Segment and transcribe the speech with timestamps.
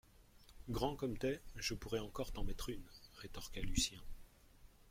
[0.69, 2.81] grand comme t’es je pourrais encore t’en mettre une,
[3.19, 4.01] rétorqua Lucien